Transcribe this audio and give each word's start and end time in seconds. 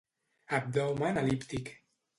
Abdomen 0.59 1.23
el·líptic. 1.25 1.75